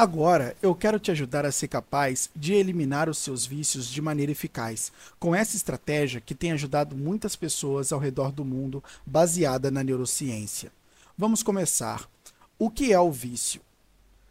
[0.00, 4.30] Agora, eu quero te ajudar a ser capaz de eliminar os seus vícios de maneira
[4.30, 9.82] eficaz, com essa estratégia que tem ajudado muitas pessoas ao redor do mundo, baseada na
[9.82, 10.70] neurociência.
[11.16, 12.08] Vamos começar.
[12.56, 13.60] O que é o vício?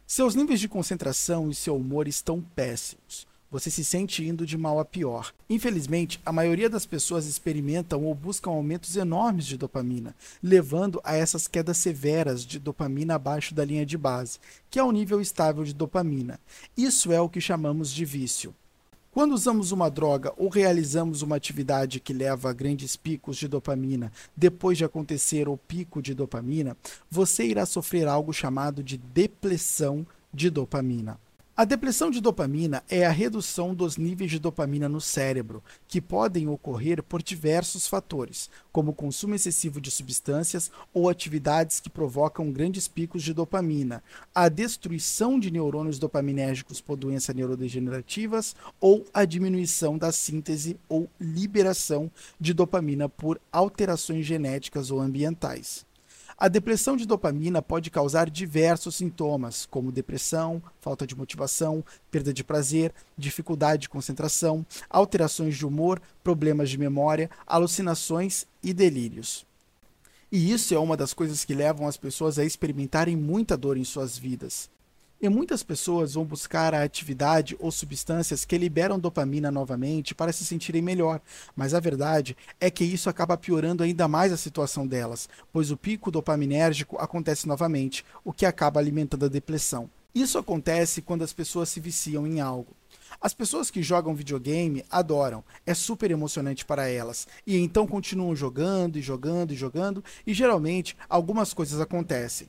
[0.06, 3.26] Seus níveis de concentração e seu humor estão péssimos.
[3.50, 5.32] Você se sente indo de mal a pior.
[5.48, 11.48] Infelizmente, a maioria das pessoas experimentam ou buscam aumentos enormes de dopamina, levando a essas
[11.48, 14.38] quedas severas de dopamina abaixo da linha de base,
[14.70, 16.38] que é o nível estável de dopamina.
[16.76, 18.54] Isso é o que chamamos de vício.
[19.10, 24.12] Quando usamos uma droga ou realizamos uma atividade que leva a grandes picos de dopamina
[24.36, 26.76] depois de acontecer o pico de dopamina,
[27.10, 31.18] você irá sofrer algo chamado de depressão de dopamina.
[31.60, 36.46] A depressão de dopamina é a redução dos níveis de dopamina no cérebro, que podem
[36.46, 43.24] ocorrer por diversos fatores, como consumo excessivo de substâncias ou atividades que provocam grandes picos
[43.24, 50.78] de dopamina, a destruição de neurônios dopaminérgicos por doenças neurodegenerativas ou a diminuição da síntese
[50.88, 55.87] ou liberação de dopamina por alterações genéticas ou ambientais.
[56.40, 62.44] A depressão de dopamina pode causar diversos sintomas, como depressão, falta de motivação, perda de
[62.44, 69.44] prazer, dificuldade de concentração, alterações de humor, problemas de memória, alucinações e delírios.
[70.30, 73.82] E isso é uma das coisas que levam as pessoas a experimentarem muita dor em
[73.82, 74.70] suas vidas.
[75.20, 80.44] E muitas pessoas vão buscar a atividade ou substâncias que liberam dopamina novamente para se
[80.44, 81.20] sentirem melhor,
[81.56, 85.76] mas a verdade é que isso acaba piorando ainda mais a situação delas, pois o
[85.76, 89.90] pico dopaminérgico acontece novamente, o que acaba alimentando a depressão.
[90.14, 92.76] Isso acontece quando as pessoas se viciam em algo.
[93.20, 98.96] As pessoas que jogam videogame adoram, é super emocionante para elas, e então continuam jogando
[98.96, 102.48] e jogando e jogando, e geralmente algumas coisas acontecem.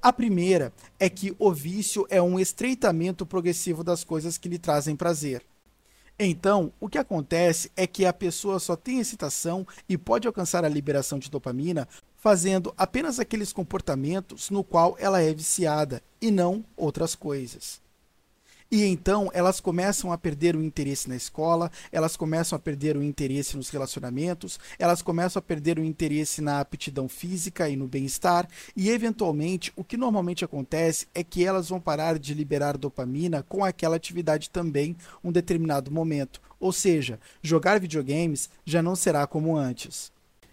[0.00, 4.94] A primeira é que o vício é um estreitamento progressivo das coisas que lhe trazem
[4.94, 5.44] prazer.
[6.16, 10.68] Então, o que acontece é que a pessoa só tem excitação e pode alcançar a
[10.68, 17.14] liberação de dopamina fazendo apenas aqueles comportamentos no qual ela é viciada e não outras
[17.14, 17.80] coisas.
[18.70, 23.02] E então elas começam a perder o interesse na escola, elas começam a perder o
[23.02, 28.46] interesse nos relacionamentos, elas começam a perder o interesse na aptidão física e no bem-estar,
[28.76, 33.64] e eventualmente o que normalmente acontece é que elas vão parar de liberar dopamina com
[33.64, 36.38] aquela atividade também um determinado momento.
[36.60, 40.12] Ou seja, jogar videogames já não será como antes.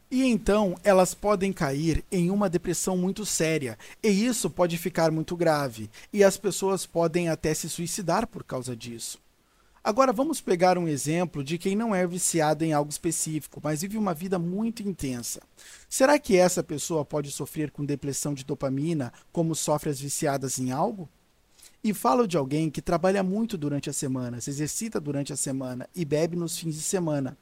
[0.10, 5.36] E então elas podem cair em uma depressão muito séria, e isso pode ficar muito
[5.36, 9.20] grave, e as pessoas podem até se suicidar por causa disso.
[9.84, 14.00] Agora vamos pegar um exemplo de quem não é viciado em algo específico, mas vive
[14.00, 15.42] uma vida muito intensa.
[15.88, 20.72] Será que essa pessoa pode sofrer com depressão de dopamina como sofre as viciadas em
[20.72, 21.08] algo?
[21.84, 25.88] E falo de alguém que trabalha muito durante a semana, se exercita durante a semana
[25.96, 27.38] e bebe nos fins de semana.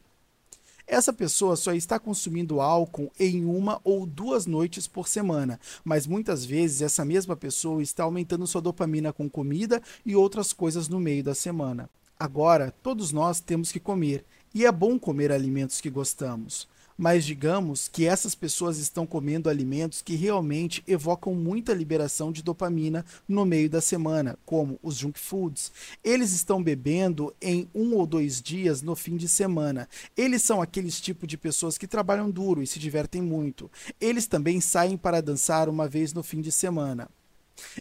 [0.85, 6.43] Essa pessoa só está consumindo álcool em uma ou duas noites por semana, mas muitas
[6.45, 11.23] vezes essa mesma pessoa está aumentando sua dopamina com comida e outras coisas no meio
[11.23, 11.89] da semana.
[12.19, 16.67] Agora, todos nós temos que comer, e é bom comer alimentos que gostamos
[16.97, 23.05] mas digamos que essas pessoas estão comendo alimentos que realmente evocam muita liberação de dopamina
[23.27, 25.71] no meio da semana, como os junk foods.
[26.03, 29.87] Eles estão bebendo em um ou dois dias no fim de semana.
[30.15, 33.69] Eles são aqueles tipo de pessoas que trabalham duro e se divertem muito.
[33.99, 37.09] Eles também saem para dançar uma vez no fim de semana.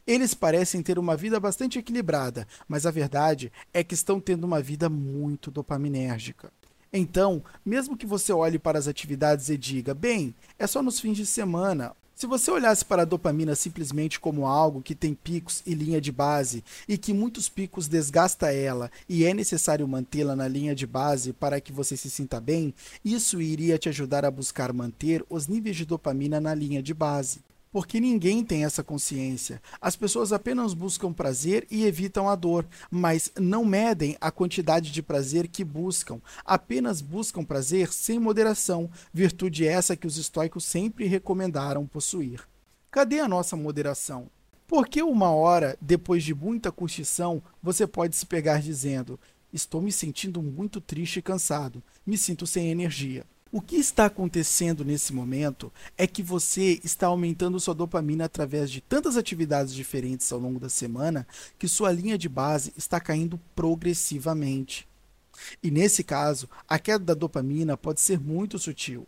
[0.07, 4.61] Eles parecem ter uma vida bastante equilibrada, mas a verdade é que estão tendo uma
[4.61, 6.53] vida muito dopaminérgica.
[6.93, 11.17] Então, mesmo que você olhe para as atividades e diga, bem, é só nos fins
[11.17, 11.97] de semana.
[12.15, 16.13] Se você olhasse para a dopamina simplesmente como algo que tem picos e linha de
[16.13, 21.33] base e que muitos picos desgasta ela e é necessário mantê-la na linha de base
[21.33, 25.75] para que você se sinta bem, isso iria te ajudar a buscar manter os níveis
[25.75, 27.41] de dopamina na linha de base
[27.73, 29.61] porque ninguém tem essa consciência.
[29.81, 35.03] As pessoas apenas buscam prazer e evitam a dor, mas não medem a quantidade de
[35.03, 41.87] prazer que buscam, apenas buscam prazer sem moderação, virtude essa que os estoicos sempre recomendaram
[41.87, 42.47] possuir.
[42.91, 44.29] Cadê a nossa moderação?
[44.67, 49.19] Por que uma hora depois de muita curtição você pode se pegar dizendo:
[49.51, 53.25] Estou me sentindo muito triste e cansado, me sinto sem energia?
[53.55, 58.81] O que está acontecendo nesse momento é que você está aumentando sua dopamina através de
[58.81, 61.27] tantas atividades diferentes ao longo da semana
[61.59, 64.89] que sua linha de base está caindo progressivamente.
[65.63, 69.07] E nesse caso, a queda da dopamina pode ser muito sutil.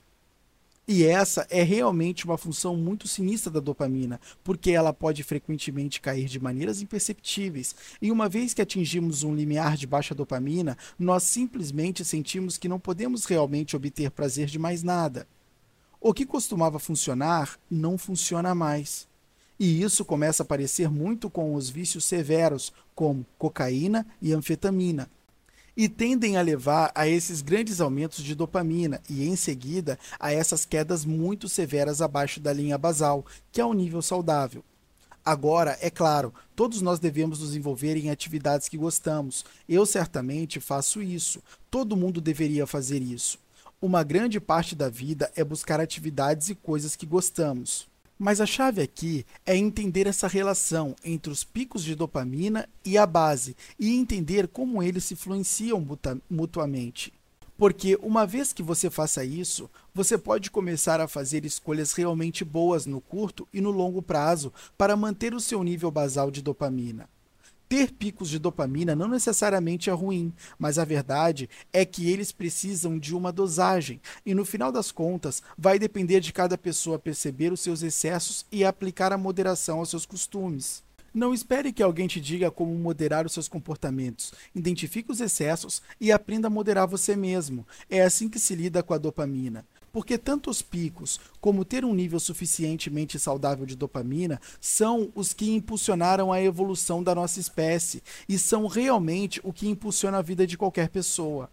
[0.87, 6.27] E essa é realmente uma função muito sinistra da dopamina, porque ela pode frequentemente cair
[6.27, 7.75] de maneiras imperceptíveis.
[8.03, 12.79] E uma vez que atingimos um limiar de baixa dopamina, nós simplesmente sentimos que não
[12.79, 15.27] podemos realmente obter prazer de mais nada.
[15.99, 19.09] O que costumava funcionar não funciona mais.
[19.59, 25.09] E isso começa a aparecer muito com os vícios severos, como cocaína e anfetamina
[25.77, 30.65] e tendem a levar a esses grandes aumentos de dopamina e, em seguida, a essas
[30.65, 34.65] quedas muito severas abaixo da linha basal, que é o nível saudável.
[35.25, 39.45] Agora, é claro, todos nós devemos nos envolver em atividades que gostamos.
[39.67, 41.43] Eu certamente faço isso.
[41.71, 43.39] Todo mundo deveria fazer isso.
[43.81, 47.89] Uma grande parte da vida é buscar atividades e coisas que gostamos.
[48.19, 53.05] Mas a chave aqui é entender essa relação entre os picos de dopamina e a
[53.07, 55.85] base e entender como eles se influenciam
[56.31, 57.13] mutuamente.
[57.57, 62.87] Porque uma vez que você faça isso, você pode começar a fazer escolhas realmente boas
[62.87, 67.09] no curto e no longo prazo para manter o seu nível basal de dopamina.
[67.75, 72.97] Ter picos de dopamina não necessariamente é ruim, mas a verdade é que eles precisam
[72.97, 77.59] de uma dosagem, e no final das contas, vai depender de cada pessoa perceber os
[77.59, 80.85] seus excessos e aplicar a moderação aos seus costumes.
[81.13, 84.33] Não espere que alguém te diga como moderar os seus comportamentos.
[84.55, 87.67] Identifique os excessos e aprenda a moderar você mesmo.
[87.91, 91.95] É assim que se lida com a dopamina porque tanto os picos como ter um
[91.95, 98.37] nível suficientemente saudável de dopamina são os que impulsionaram a evolução da nossa espécie e
[98.37, 101.49] são realmente o que impulsiona a vida de qualquer pessoa.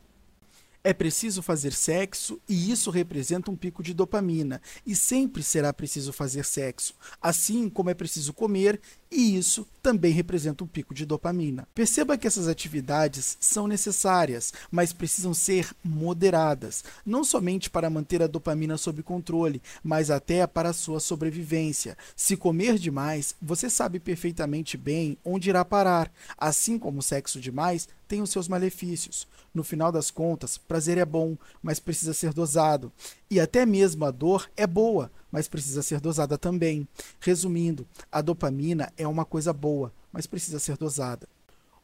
[0.83, 6.11] É preciso fazer sexo e isso representa um pico de dopamina, e sempre será preciso
[6.11, 11.67] fazer sexo, assim como é preciso comer e isso também representa um pico de dopamina.
[11.75, 18.27] Perceba que essas atividades são necessárias, mas precisam ser moderadas, não somente para manter a
[18.27, 21.97] dopamina sob controle, mas até para sua sobrevivência.
[22.15, 27.89] Se comer demais, você sabe perfeitamente bem onde irá parar, assim como o sexo demais
[28.07, 29.27] tem os seus malefícios.
[29.53, 32.91] No final das contas, prazer é bom, mas precisa ser dosado.
[33.29, 36.87] E até mesmo a dor é boa, mas precisa ser dosada também.
[37.19, 41.27] Resumindo, a dopamina é uma coisa boa, mas precisa ser dosada.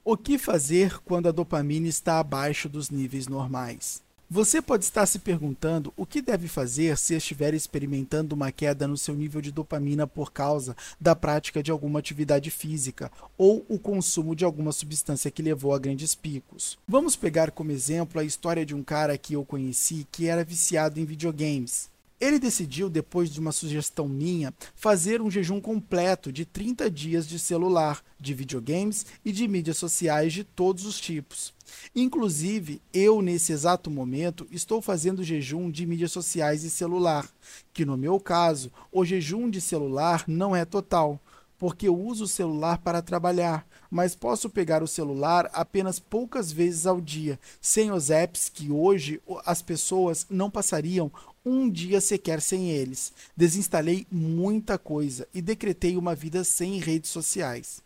[0.03, 4.01] O que fazer quando a dopamina está abaixo dos níveis normais?
[4.29, 8.97] Você pode estar se perguntando o que deve fazer se estiver experimentando uma queda no
[8.97, 14.35] seu nível de dopamina por causa da prática de alguma atividade física ou o consumo
[14.35, 16.77] de alguma substância que levou a grandes picos.
[16.85, 20.99] Vamos pegar como exemplo a história de um cara que eu conheci que era viciado
[20.99, 21.89] em videogames.
[22.19, 27.37] Ele decidiu, depois de uma sugestão minha, fazer um jejum completo de 30 dias de
[27.37, 31.53] celular, de videogames e de mídias sociais de todos os tipos.
[31.95, 37.29] Inclusive, eu, nesse exato momento, estou fazendo jejum de mídias sociais e celular,
[37.71, 41.21] que no meu caso, o jejum de celular não é total,
[41.57, 46.85] porque eu uso o celular para trabalhar, mas posso pegar o celular apenas poucas vezes
[46.85, 51.11] ao dia, sem os apps que hoje as pessoas não passariam
[51.47, 53.13] um dia sequer sem eles.
[53.35, 57.81] Desinstalei muita coisa e decretei uma vida sem redes sociais.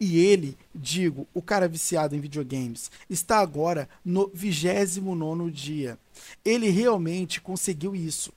[0.00, 5.98] E ele, digo, o cara viciado em videogames, está agora no 29 dia.
[6.44, 8.32] Ele realmente conseguiu isso.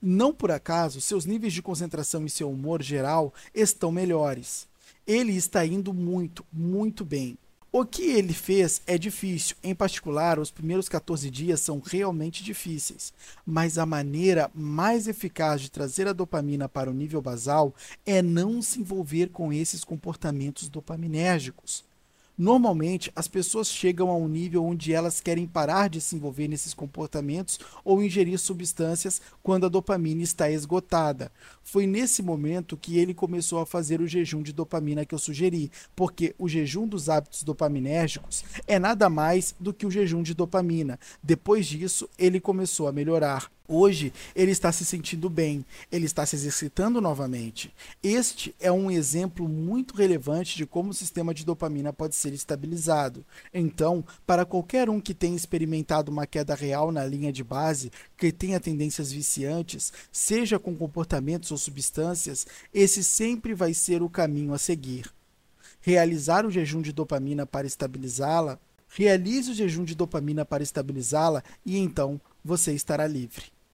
[0.00, 4.68] Não por acaso, seus níveis de concentração e seu humor geral estão melhores.
[5.06, 7.36] Ele está indo muito, muito bem.
[7.76, 13.12] O que ele fez é difícil, em particular, os primeiros 14 dias são realmente difíceis,
[13.44, 17.74] mas a maneira mais eficaz de trazer a dopamina para o nível basal
[18.06, 21.84] é não se envolver com esses comportamentos dopaminérgicos.
[22.36, 26.74] Normalmente, as pessoas chegam a um nível onde elas querem parar de se envolver nesses
[26.74, 31.30] comportamentos ou ingerir substâncias quando a dopamina está esgotada.
[31.62, 35.70] Foi nesse momento que ele começou a fazer o jejum de dopamina que eu sugeri,
[35.94, 40.98] porque o jejum dos hábitos dopaminérgicos é nada mais do que o jejum de dopamina.
[41.22, 43.48] Depois disso, ele começou a melhorar.
[43.66, 47.72] Hoje ele está se sentindo bem, ele está se exercitando novamente.
[48.02, 53.24] Este é um exemplo muito relevante de como o sistema de dopamina pode ser estabilizado.
[53.54, 58.30] Então, para qualquer um que tenha experimentado uma queda real na linha de base, que
[58.30, 64.58] tenha tendências viciantes, seja com comportamentos ou substâncias, esse sempre vai ser o caminho a
[64.58, 65.10] seguir.
[65.80, 71.78] Realizar o jejum de dopamina para estabilizá-la, realize o jejum de dopamina para estabilizá-la e
[71.78, 73.53] então você estará livre.